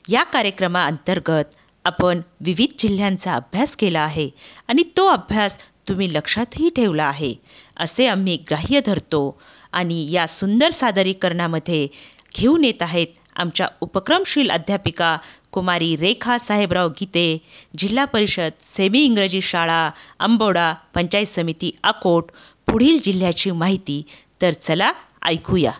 [0.09, 4.31] या कार्यक्रमाअंतर्गत आपण विविध जिल्ह्यांचा अभ्यास केला आहे
[4.69, 7.35] आणि तो अभ्यास तुम्ही लक्षातही ठेवला आहे
[7.77, 9.41] असे आम्ही ग्राह्य धरतो
[9.73, 11.89] आणि या सुंदर सादरीकरणामध्ये
[12.37, 15.17] घेऊन येत आहेत आमच्या उपक्रमशील अध्यापिका
[15.53, 17.39] कुमारी रेखा साहेबराव गीते
[17.79, 22.31] जिल्हा परिषद सेमी इंग्रजी शाळा अंबोडा पंचायत समिती अकोट
[22.67, 24.03] पुढील जिल्ह्याची माहिती.
[24.43, 24.93] तर चला
[25.25, 25.71] ऐकूया.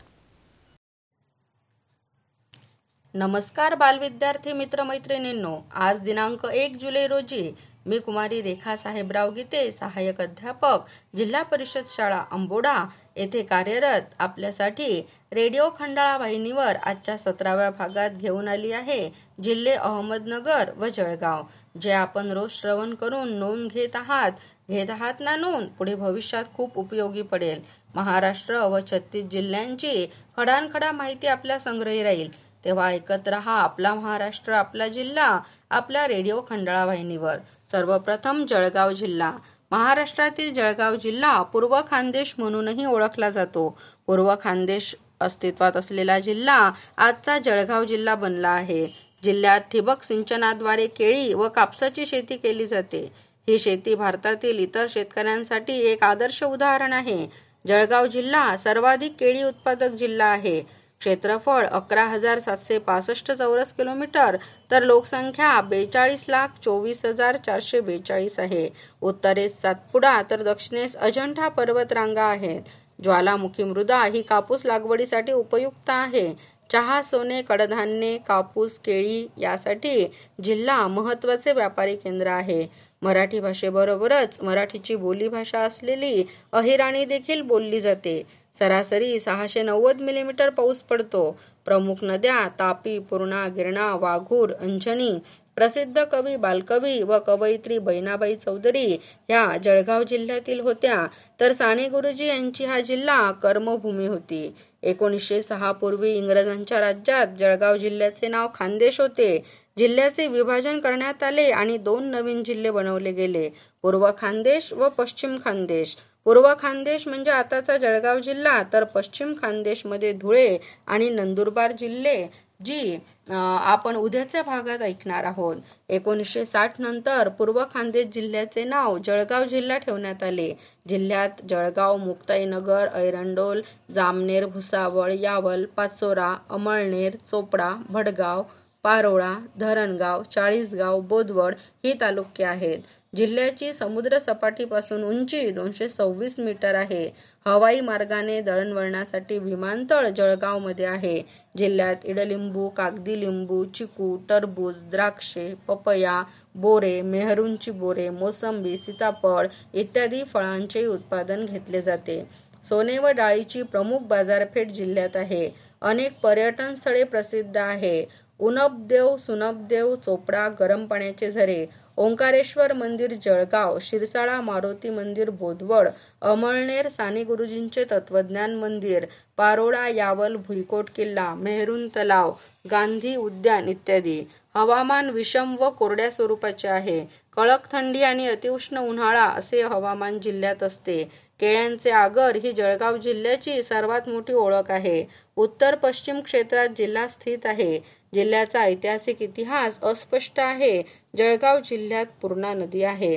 [3.17, 7.53] नमस्कार बालविद्यार्थी मित्रमैत्रिणींनो आज दिनांक एक जुलै रोजी
[7.87, 12.75] मी कुमारी रेखा साहेबराव गीते सहाय्यक अध्यापक जिल्हा परिषद शाळा अंबोडा
[13.17, 15.01] येथे कार्यरत आपल्यासाठी
[15.33, 19.09] रेडिओ खंडाळा वाहिनीवर आजच्या सतराव्या भागात घेऊन आली आहे
[19.43, 21.43] जिल्हे अहमदनगर व जळगाव
[21.83, 24.33] जे आपण रोज श्रवण करून नोंद घेत आहात.
[24.69, 25.69] घेत आहात ना नोंद?
[25.69, 27.61] पुढे भविष्यात खूप उपयोगी पडेल.
[27.95, 32.29] महाराष्ट्र व छत्तीस जिल्ह्यांची खडानखडा माहिती आपल्या संग्रही राहील.
[32.65, 37.37] तेव्हा ऐकत रहा आपला महाराष्ट्र आपला जिल्हा आपल्या रेडिओ खंडाळा वाहिनीवर.
[37.71, 39.33] सर्वप्रथम जळगाव जिल्हा.
[39.71, 43.79] महाराष्ट्रातील जळगाव जिल्हा पूर्व खानदेश म्हणूनही ओळखला जातो.
[44.07, 48.89] पूर्व खानदेश अस्तित्वात असलेला जिल्हा आजचा जळगाव जिल्हा बनला आहे.
[49.25, 53.13] जिल्ह्यात ठिबक सिंचनाद्वारे केळी व कापसाची शेती केली जाते.
[53.49, 57.29] ही शेती भारतातील इतर शेतकऱ्यांसाठी एक आदर्श उदाहरण आहे.
[57.67, 60.84] जळगाव जिल्हा सर्वाधिक केळी उत्पादक जिल्हा आहे.
[61.05, 64.37] क्षेत्रफळ अकरा हजार सातशे पासष्ट चौरस किलोमीटर
[64.71, 68.69] तर लोकसंख्या बेचाळीस लाख चोवीस हजार चारशे बेचाळीस आहे.
[69.03, 72.63] उत्तरेस सातपुडा तर दक्षिणेस अजंठा पर्वतरांगा आहेत.
[73.03, 76.33] ज्वालामुखी मृदा ही कापूस लागवडीसाठी उपयुक्त आहे.
[76.73, 80.07] चहा सोने कडधान्ये कापूस केळी यासाठी
[80.45, 82.67] जिल्हा महत्त्वाचे व्यापारी केंद्र आहे.
[83.03, 88.23] मराठी भाषेबरोबरच मराठीची बोलीभाषा असलेली अहिराणी देखील बोलली जाते.
[88.59, 91.39] सरासरी सहाशे नव्वद मिलीमीटर पाऊस पडतो.
[91.65, 95.19] प्रमुख नद्या तापी पूर्णा गिरणा वाघूर अंजनी
[95.57, 98.87] प्रसिद्ध कवी बालकवी व कवयित्री बहिणाबाई चौधरी
[99.29, 101.07] ह्या जळगाव जिल्ह्यातील होत्या.
[101.41, 104.55] तर साने गुरुजी यांची हा जिल्हा कर्मभूमी होती.
[104.83, 109.45] एकोणीसशे सहा पूर्वी इंग्रजांच्या राज्यात जळगाव जिल्ह्याचे नाव खानदेश होते.
[109.79, 113.49] जिल्ह्याचे विभाजन करण्यात आले आणि दोन नवीन जिल्हे बनवले गेले.
[113.83, 115.97] पूर्व खानदेश व पश्चिम खानदेश.
[116.27, 122.27] पूर्व खानदेश म्हणजे आताचा जळगाव जिल्हा तर पश्चिम खानदेशमध्ये धुळे आणि नंदुरबार जिल्हे
[122.65, 122.99] जी
[123.31, 125.57] आपण उद्याच्या भागात ऐकणार आहोत.
[125.89, 130.51] एकोणीसशे साठ नंतर पूर्व खानदेश जिल्ह्याचे नाव जळगाव जिल्हा ठेवण्यात आले.
[130.89, 133.61] जिल्ह्यात जळगाव मुक्ताईनगर ऐरंडोल
[133.95, 138.43] जामनेर भुसावळ यावल पाचोरा अमळनेर चोपडा भडगाव
[138.85, 142.79] पारोळा धरणगाव चाळीसगाव बोदवड ही तालुके आहेत.
[143.17, 147.05] जिल्ह्याची समुद्रसपाटीपासून उंची दोनशे सव्वीस मीटर आहे.
[147.47, 151.23] हवाई मार्गाने दळणवळणासाठी विमानतळ जळगावमध्ये आहे.
[151.59, 156.23] जिल्ह्यात इडलिंबू कागदी लिंबू चिकू टरबूज द्राक्षे पपया
[156.55, 162.23] बोरे मेहरूंची बोरे मोसंबी सीताफळ इत्यादी फळांचे उत्पादन घेतले जाते.
[162.69, 165.49] सोने व डाळीची प्रमुख बाजारपेठ जिल्ह्यात आहे.
[165.83, 168.05] अनेक पर्यटन स्थळे प्रसिद्ध आहे.
[168.39, 171.67] उनबदेव सुनबदेव चोपडा गरम पाण्याचे झरे
[171.97, 175.89] ओंकारेश्वर मंदिर जळगाव शिरसाळा मारुती मंदिर बोदवड
[176.23, 182.33] अमळनेर साने गुरुजींचे तत्वज्ञान मंदिर पारोळा यावल भुईकोट किल्ला मेहरून तलाव
[182.71, 184.21] गांधी उद्यान इत्यादी.
[184.55, 187.05] हवामान विषम व कोरड्या स्वरूपाचे आहे.
[187.37, 191.05] कडक थंडी आणि अतिउष्ण उन्हाळा असे हवामान जिल्ह्यात असते.
[191.41, 195.05] केळ्यांचे आगर ही जळगाव जिल्ह्याची सर्वात मोठी ओळख आहे.
[195.37, 197.81] उत्तर पश्चिम क्षेत्रात जिल्हा स्थित आहे.
[198.15, 200.83] जिल्ह्याचा ऐतिहासिक इतिहास अस्पष्ट आहे.
[201.17, 203.17] जळगाव जिल्ह्यात पूर्णा नदी आहे.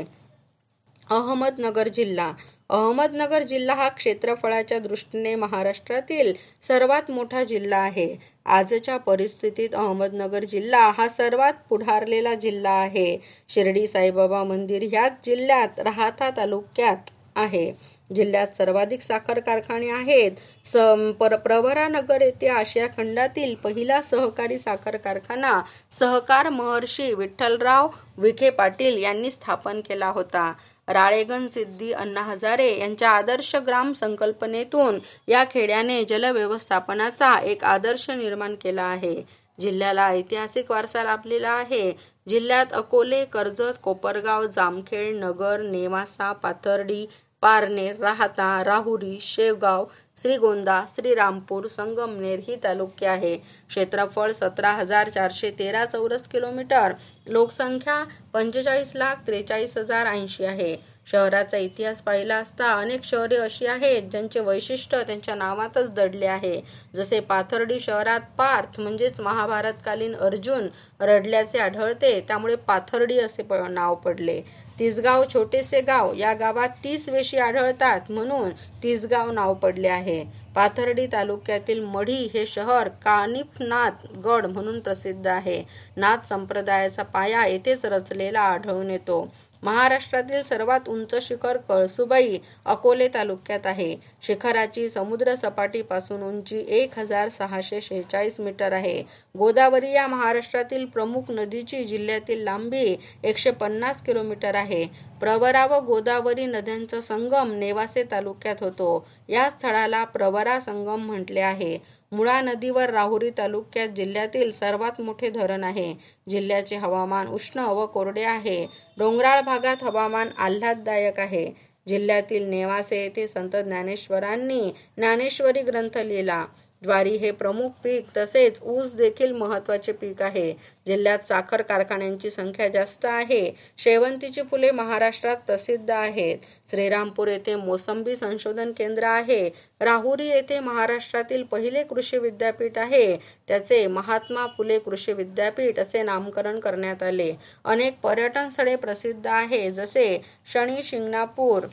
[1.10, 2.33] अहमदनगर जिल्हा.
[2.69, 6.33] अहमदनगर जिल्हा हा क्षेत्रफळाच्या दृष्टीने महाराष्ट्रातील
[6.67, 8.15] सर्वात मोठा जिल्हा आहे.
[8.45, 13.17] आजच्या परिस्थितीत अहमदनगर जिल्हा हा सर्वात पुढारलेला जिल्हा आहे.
[13.49, 17.96] शिर्डी साईबाबा मंदिर ह्याच जिल्ह्यात राहता तालुक्यात आहे.
[18.15, 20.31] जिल्ह्यात सर्वाधिक साखर कारखाने आहेत.
[20.65, 20.77] स
[21.19, 25.62] पर प्रवरानगर येथे आशिया खंडातील पहिला सहकारी साखर कारखाना
[25.99, 27.87] सहकार महर्षी विठ्ठलराव
[28.17, 30.53] विखे पाटील यांनी स्थापन केला होता.
[30.87, 38.83] राळेगण सिद्धी अण्णा हजारे यांच्या आदर्श ग्राम संकल्पनेतून या खेड्याने जलव्यवस्थापनाचा एक आदर्श निर्माण केला
[38.83, 39.21] आहे.
[39.62, 41.91] जिल्ह्याला ऐतिहासिक वारसा लाभलेला आहे.
[42.29, 47.05] जिल्ह्यात अकोले कर्जत कोपरगाव जामखेड नगर नेवासा पाथर्डी
[47.42, 49.85] पारनेर राहता राहुरी शेवगाव
[50.21, 53.38] श्रीगोंदा श्रीरामपूर संगमनेर ही तालुके आहे.
[53.69, 56.94] क्षेत्रफळ सतरा हजार चारशे तेरा चौरस किलोमीटर.
[57.27, 60.77] लोकसंख्या पंचेचाळीस लाख त्रेचाळीस हजार ऐंशी आहे.
[61.12, 66.62] शहराचा इतिहास पाहिला असता अनेक शहरे अशी आहेत ज्यांचे वैशिष्ट्य त्यांच्या नावातच दडले आहे.
[66.96, 70.67] जसे पाथर्डी शहरात पार्थ म्हणजेच महाभारतकालीन अर्जुन
[71.00, 74.42] रडल्याचे आढळते त्यामुळे पाथर्डी असे प- नाव पडले.
[74.80, 78.50] तिसगाव छोटेसे गाव या गावात तीस वेशी आढळतात म्हणून
[78.84, 80.48] तिसगाव नाव पडले आहे.
[80.56, 85.63] पाथर्डी तालुक्यातील मढी हे शहर कानिफनाथ गड म्हणून प्रसिद्ध आहे.
[85.98, 89.34] नाथ संप्रदायाचा पाया येथेच रचलेला आढळून येतो.
[89.63, 93.95] महाराष्ट्रातील सर्वात उंच शिखर कळसुबाई अकोले तालुक्यात आहे.
[94.21, 99.03] शिखराची समुद्र सपाटीपासून उंची एक हजार सहाशे शेहेचाळीस मीटर आहे.
[99.37, 104.85] गोदावरी या महाराष्ट्रातील प्रमुख नदीची जिल्ह्यातील लांबी एकशे पन्नास किलोमीटर आहे.
[105.19, 109.08] प्रवरा व गोदावरी नद्यांचा संगम नेवासे तालुक्यात होतो.
[109.29, 111.96] या स्थळाला प्रवरा संगम म्हटले आहे.
[112.12, 115.95] मुळा नदीवर राहुरी तालुक्यात जिल्ह्यातील सर्वात मोठे धरण आहे.
[116.29, 118.67] जिल्ह्याचे हवामान उष्ण व कोरडे आहे.
[118.97, 121.67] डोंगराळ भागात हवामान आल्हाददायक आहे.
[121.87, 126.45] जिल्ह्यातील नेवासे येथे संत ज्ञानेश्वरांनी ज्ञानेश्वरी ग्रंथ लिहिला.
[126.84, 130.54] ज्वारी हे प्रमुख पीक तसेच ऊस देखील महत्त्वाचे पीक आहे.
[130.88, 133.52] जिल्ह्यात साखर कारखान्यांची संख्या जास्त आहे.
[133.78, 136.38] शेवंतीची फुले महाराष्ट्रात प्रसिद्ध आहेत.
[136.71, 139.50] श्रीरामपूर येथे मोसंबी संशोधन केंद्र आहे.
[139.82, 143.17] राहुरी येथे महाराष्ट्रातील पहिले कृषी विद्यापीठ आहे.
[143.48, 147.34] त्याचे महात्मा फुले कृषी विद्यापीठ असे नामकरण करण्यात आले.
[147.65, 150.21] अनेक पर्यटन स्थळे प्रसिद्ध आहे जसे
[150.54, 151.63] शनी शिंगणापूर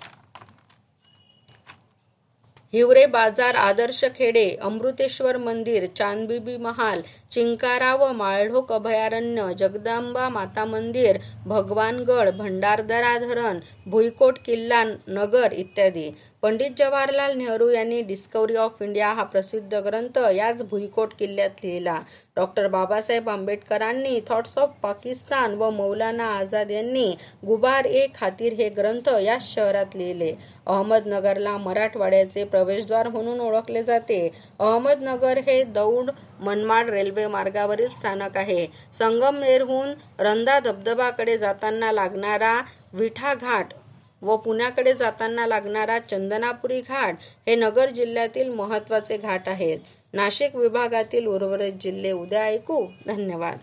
[2.74, 7.02] हिवरे बाजार आदर्श खेडे अमृतेश्वर मंदिर चांदबिबी महाल
[7.32, 16.10] चिंकारा व माळढोक अभयारण्य जगदंबा माता मंदिर भगवानगड भंडारदरा धरण भुईकोट किल्ला नगर इत्यादी.
[16.42, 21.98] पंडित जवाहरलाल नेहरू यांनी डिस्कवरी ऑफ इंडिया हा प्रसिद्ध ग्रंथ याच भुईकोट किल्ल्यात लिहिला.
[22.36, 27.06] डॉक्टर बाबासाहेब आंबेडकरांनी थॉट्स ऑफ पाकिस्तान व मौलाना आझाद यांनी
[27.46, 30.32] गुबार ए खातीर हे ग्रंथ याच शहरात लिहिले.
[30.66, 34.18] अहमदनगरला मराठवाड्याचे प्रवेशद्वार म्हणून ओळखले जाते.
[34.58, 36.10] अहमदनगर हे दौंड
[36.40, 38.66] मनमाड रेल्वे मार्गावरील स्थानक आहे.
[38.98, 42.60] संगमनेरहून रंधा धबधबाकडे जाताना लागणारा
[42.92, 43.74] विठा घाट
[44.22, 47.14] व पुण्याकडे जाताना लागणारा चंदनापुरी घाट
[47.46, 49.78] हे नगर जिल्ह्यातील महत्त्वाचे घाट आहेत.
[50.14, 52.86] नाशिक विभागातील उर्वरित जिल्हे उद्या ऐकू.
[53.06, 53.58] धन्यवाद.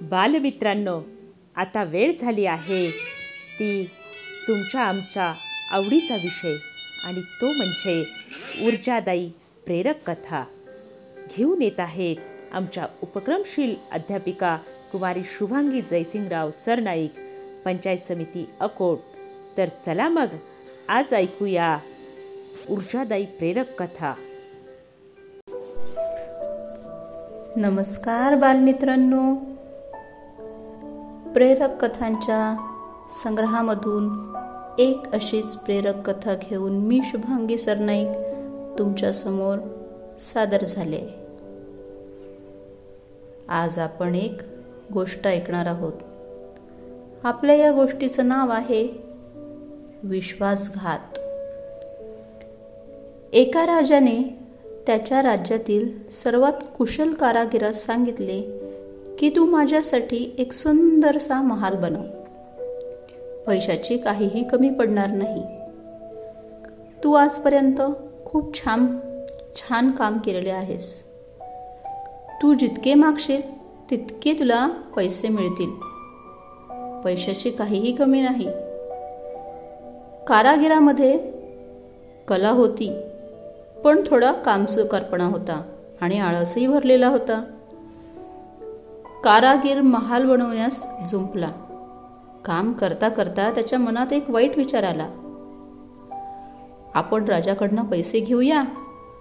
[0.00, 1.02] बालमित्रांनो
[1.56, 2.90] आता वेळ झाली आहे.
[3.58, 3.84] ती
[4.48, 5.34] तुमच्या आमच्या
[5.70, 6.56] आवडीचा विषय
[7.04, 8.04] आणि तो म्हणजे
[8.66, 9.30] ऊर्जादायी
[9.64, 10.44] प्रेरक कथा.
[11.36, 12.16] घेऊन येत आहेत
[12.52, 14.58] आमच्या उपक्रमशील अध्यापिका
[14.92, 17.12] कुमारी शुभांगी जयसिंगराव सरनाईक
[17.64, 18.98] पंचायत समिती अकोट.
[19.56, 20.26] तर चला मग
[20.88, 21.78] आज ऐकूया
[22.70, 24.14] ऊर्जादायी प्रेरक कथा.
[27.56, 29.34] नमस्कार बालमित्रांनो.
[31.32, 32.56] प्रेरक कथांच्या
[33.22, 34.34] संग्रहामधून
[34.78, 38.08] एक अशीच प्रेरक कथा घेऊन मी शुभांगी सरनाईक
[38.78, 39.58] तुमच्यासमोर
[40.20, 41.00] सादर झाले.
[43.48, 44.40] आज आपण एक
[44.92, 45.92] गोष्ट ऐकणार आहोत.
[47.24, 49.02] आपल्या या गोष्टीचं नाव आहे
[50.02, 51.18] विश्वासघात.
[53.32, 54.47] एका राजाने
[54.88, 58.40] त्याच्या राज्यातील सर्वात कुशल कारागिरास सांगितले
[59.18, 62.02] की तू माझ्यासाठी एक सुंदरसा महाल बनव.
[63.46, 65.42] पैशाची काहीही कमी पडणार नाही.
[67.04, 67.80] तू आजपर्यंत
[68.24, 68.98] खूप छान
[69.56, 71.02] छान काम केलेले आहेस.
[72.42, 73.40] तू जितके मागशील
[73.90, 75.70] तितके तुला पैसे मिळतील.
[77.04, 78.46] पैशाची काहीही कमी नाही.
[80.26, 81.18] कारागिरामध्ये
[82.28, 83.00] कला होती.
[83.84, 85.62] पण थोडा कामसुकारपणा होता
[86.00, 87.44] आणि आळसही भरलेला होता.
[89.24, 91.50] कारागीर महाल बनवण्यास जुंपला.
[92.44, 95.08] काम करता करता त्याच्या मनात एक वाईट विचार आला.
[96.94, 98.64] आपण राजाकडनं पैसे घेऊया.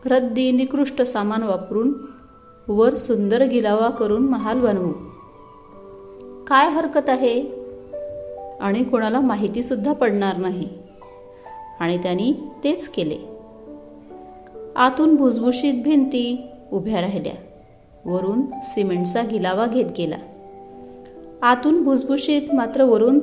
[0.06, 1.94] रद्दी निकृष्ट सामान वापरून
[2.68, 4.92] वर सुंदर गिलावा करून महाल बनवू.
[6.48, 7.42] काय हरकत आहे?
[8.60, 10.70] आणि कोणाला माहिती सुद्धा पडणार नाही.
[11.80, 12.34] आणि त्यांनी
[12.64, 13.37] तेच केले.
[14.78, 17.34] आतून भुसभुशीत भिंती उभ्या राहिल्या.
[18.06, 20.16] वरून सिमेंटचा गिलावा घेत गेला.
[21.42, 23.20] आतून भुसभुशीत मात्र वरून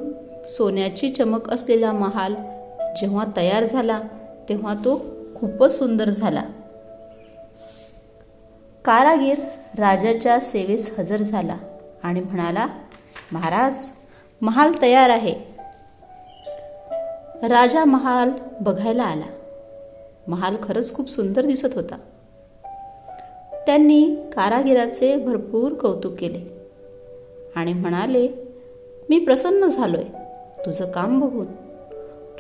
[0.49, 2.35] सोन्याची चमक असलेला महाल
[3.01, 4.01] जेव्हा तयार झाला
[4.49, 5.05] तेव्हा तो
[5.37, 6.43] खूपच सुंदर झाला.
[8.85, 9.39] कारागीर
[9.79, 11.57] राजाच्या सेवेस हजर झाला
[12.03, 12.67] आणि म्हणाला
[13.33, 13.85] महाराज
[14.41, 15.35] महाल तयार आहे.
[17.49, 18.31] राजा महाल
[18.61, 19.44] बघायला आला.
[20.29, 21.97] महाल खरंच खूप सुंदर दिसत होता.
[23.67, 26.41] त्यांनी कारागिराचे भरपूर कौतुक केले
[27.57, 28.29] आणि म्हणाले
[29.11, 30.05] मी प्रसन्न झालोय.
[30.67, 31.47] तुझं काम बघून.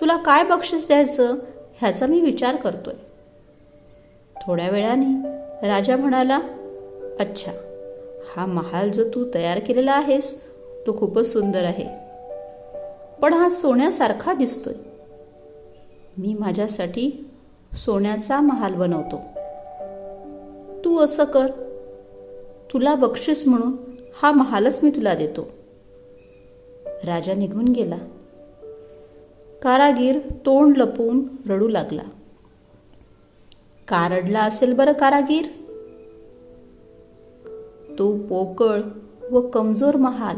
[0.00, 1.36] तुला काय बक्षीस द्यायचं
[1.74, 2.94] ह्याचा मी विचार करतोय.
[4.46, 5.28] थोड्या वेळाने
[5.68, 6.40] राजा म्हणाला
[7.20, 7.52] अच्छा
[8.36, 10.42] हा महाल जो तू तयार केलेला आहेस
[10.86, 11.86] तो खूपच सुंदर आहे.
[13.22, 14.74] पण हा सोन्यासारखा दिसतोय.
[16.16, 17.30] मी माझ्यासाठी
[17.76, 19.20] सोन्याचा महाल बनवतो.
[20.84, 21.46] तू असं कर.
[22.72, 23.72] तुला बक्षीस म्हणून
[24.22, 25.48] हा महालच मी तुला देतो.
[26.86, 27.96] राजा निघून गेला.
[29.62, 32.02] कारागीर तोंड लपवून रडू लागला.
[33.88, 35.46] का रडला असेल बरं कारागीर?
[37.98, 38.80] तो पोकळ
[39.30, 40.36] व कमजोर महाल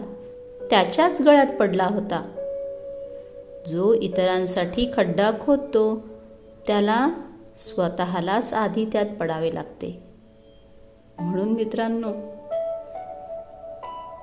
[0.70, 2.32] त्याच्याच गळ्यात पडला होता.
[3.68, 6.04] जो इतरांसाठी खड्डा खोदतो
[6.66, 7.08] त्याला
[7.58, 10.02] स्वतःलाच आधी त्यात पडावे लागते.
[11.18, 12.12] म्हणून मित्रांनो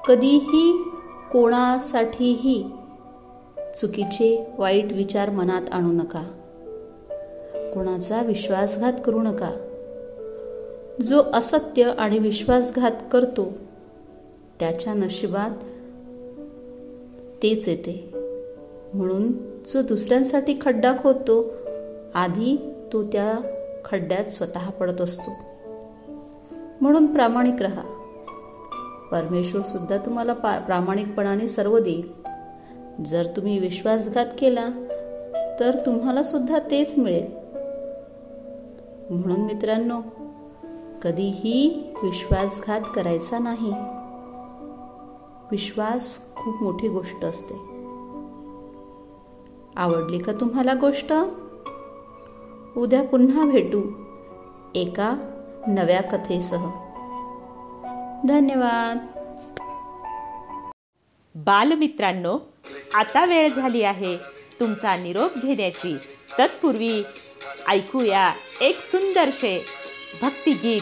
[0.08, 0.84] कधीही
[1.32, 2.72] कोणासाठीही
[3.78, 6.24] चुकीचे वाईट विचार मनात आणू नका.
[7.74, 9.52] कोणाचा विश्वासघात करू नका.
[11.02, 13.54] जो असत्य आणि विश्वासघात करतो
[14.60, 15.52] त्याच्या नशिबात
[17.44, 18.10] तेच येते.
[18.94, 19.32] म्हणून
[19.68, 21.54] जो दुसऱ्यांसाठी खड्डा खोदतो
[22.16, 23.39] आधी तो त्या
[23.86, 25.32] खड्ड्यात स्वतः पडत असतो.
[26.82, 27.82] म्हणून प्रामाणिक राहा.
[29.12, 32.14] परमेश्वर सुद्धा तुम्हाला पा प्रामाणिकपणाने सर्व देईल.
[33.06, 34.68] जर तुम्ही विश्वासघात केला
[35.60, 37.26] तर तुम्हाला सुद्धा तेच मिळेल.
[39.10, 40.02] म्हणून मित्रांनो
[41.04, 43.72] कधीही विश्वासघात करायचा नाही.
[45.52, 47.54] विश्वास खूप मोठी गोष्ट असते.
[49.76, 51.14] आवडली का तुम्हाला गोष्ट?
[52.78, 53.82] उद्या पुन्हा भेटू
[54.76, 55.15] एका
[55.67, 56.65] नव्या कथेसह.
[58.28, 58.97] धन्यवाद.
[61.36, 62.39] बालमित्रांनो
[62.95, 64.17] आता वेळ झाली आहे
[64.59, 65.97] तुमचा निरोप घेण्याची.
[66.39, 67.03] तत्पूर्वी
[67.67, 69.65] ऐकूया एक सुंदरशे
[70.21, 70.82] भक्तिगीत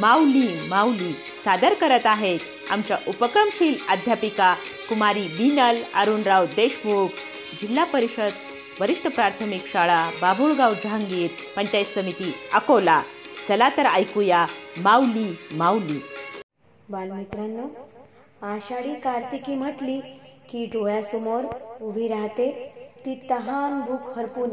[0.00, 1.12] माऊली माऊली
[1.44, 2.40] सादर करत आहेत
[2.72, 4.54] आमच्या उपक्रमशील अध्यापिका
[4.88, 7.08] कुमारी बिनल अरुणराव देशमुख
[7.60, 8.30] जिल्हा परिषद
[8.80, 13.02] वरिष्ठ प्राथमिक शाळा बाभुळगाव जहांगीर पंचायत समिती अकोला.
[13.48, 14.44] चला तर ऐकूया
[14.82, 15.98] माऊली माऊली.
[16.88, 17.66] बालमित्रांनो
[18.46, 20.00] आषाढी कार्तिकी म्हटली
[20.50, 21.44] की डोळ्यासमोर
[21.80, 22.50] उभी राहते
[23.06, 24.50] ती तहान भूक हरपून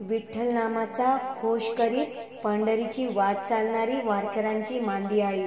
[0.00, 2.06] विठ्ठल नामाचा घोष करीत
[2.44, 5.44] पंढरीची वाट चालणारी वारकऱ्यांची मांदियाळी.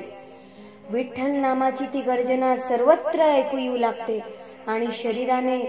[0.89, 4.19] विठ्ठल नामाची ती गर्जना सर्वत्र ऐकू येऊ लागते
[4.67, 5.59] आणि शरीराने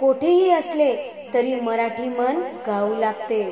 [0.00, 0.94] कोठेही असले
[1.34, 3.42] तरी मराठी मन गाऊ लागते.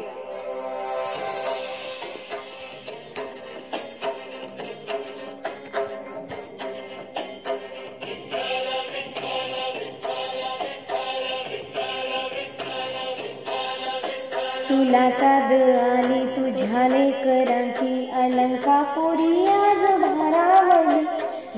[14.68, 21.04] तुला साध आली तुझ्या लेकरांची अलंकापुरी आज भारावली.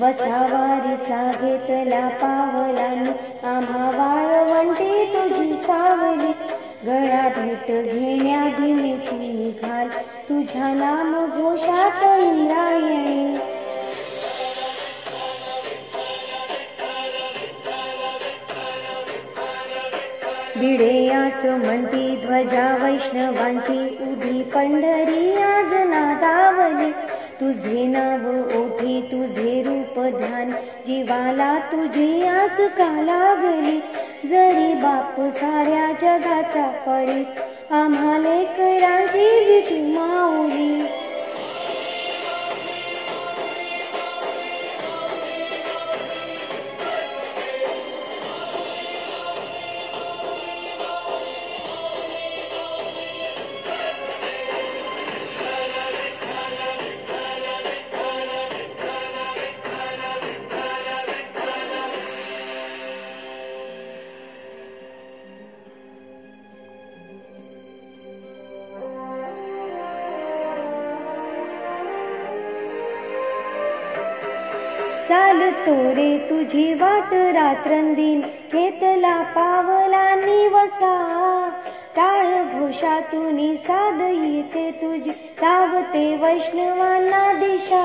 [0.01, 3.09] वसावारीचा घेतला पावलानी
[3.47, 3.86] आम्हा
[5.77, 6.31] तुझी
[6.85, 9.87] गळा भेट घेण्या धिमीची निघाल.
[10.29, 13.37] तुझ्या नाम घोषात इंद्रायणी.
[20.59, 23.97] भिडे आस म्हणती ध्वजा वैष्णवांची.
[24.01, 26.91] उभी पंढरी आज नादावली.
[27.41, 30.51] तुझे नाव ओठी तुझे रूप ध्यान.
[30.85, 33.79] जीवाला तुझी आस का लागली.
[34.25, 37.23] जरी बाप साऱ्या जगाचा परी
[37.75, 40.96] आम्हा लेकरांची विठू माऊली.
[75.07, 78.21] चालतो रे तुझी वाट रात्रंदिन
[78.53, 80.93] घेतला पावला निवसा.
[81.95, 87.83] टाळ घोषातून साध येते तुझी धावते वैष्णवांना दिशा.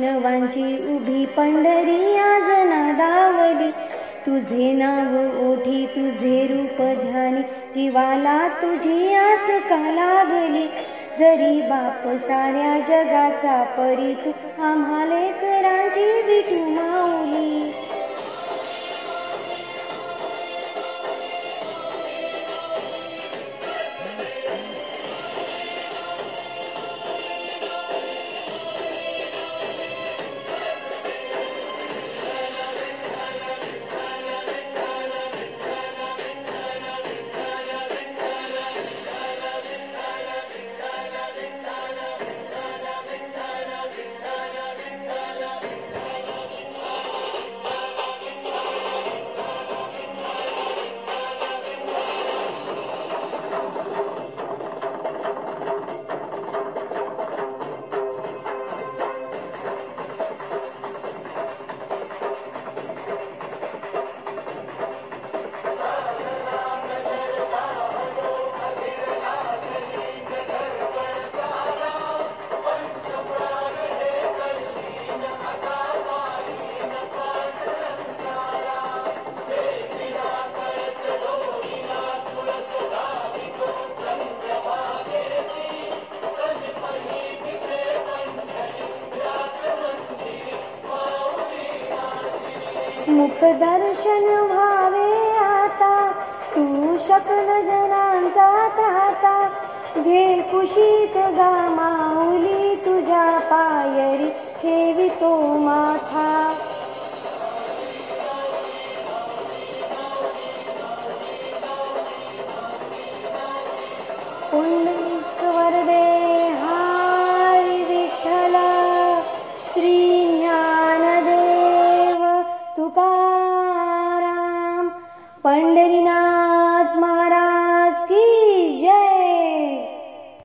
[0.00, 3.70] वैष्णवांची उभी पंढरी आज नादावली.
[4.26, 7.42] तुझे नाव ओठी तुझे रूप ध्यानी
[7.74, 10.66] जीवाला तुझी आस का लागली.
[11.18, 14.30] जरी बाप साऱ्या जगाचा परी तू
[14.62, 16.64] आम्हाले करांची विठू